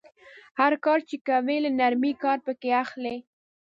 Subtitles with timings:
[0.59, 3.17] هر کار چې کوئ له نرمۍ کار پکې اخلئ.